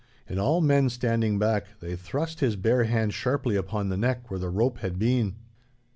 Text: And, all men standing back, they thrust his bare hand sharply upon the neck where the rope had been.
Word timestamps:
And, 0.27 0.39
all 0.39 0.61
men 0.61 0.89
standing 0.89 1.37
back, 1.37 1.79
they 1.79 1.95
thrust 1.95 2.39
his 2.39 2.55
bare 2.55 2.85
hand 2.85 3.13
sharply 3.13 3.55
upon 3.55 3.89
the 3.89 3.97
neck 3.97 4.31
where 4.31 4.39
the 4.39 4.49
rope 4.49 4.79
had 4.79 4.97
been. 4.97 5.35